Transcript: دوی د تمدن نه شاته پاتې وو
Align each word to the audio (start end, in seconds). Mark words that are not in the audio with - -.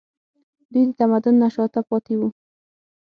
دوی 0.71 0.83
د 0.89 0.91
تمدن 0.99 1.35
نه 1.43 1.49
شاته 1.55 1.81
پاتې 1.89 2.13
وو 2.19 2.29